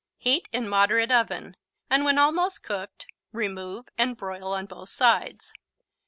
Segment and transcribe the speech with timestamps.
[0.17, 1.55] Heat in moderate oven,
[1.87, 5.53] and when almost cooked, remove and broil on both sides.